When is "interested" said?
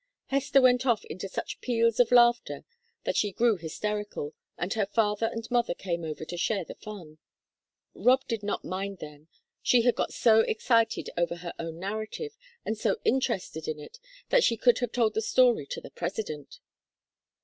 13.05-13.67